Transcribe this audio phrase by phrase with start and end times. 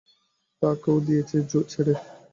[0.61, 1.35] তাকেও দিয়েছি
[1.71, 1.93] ছেড়ে।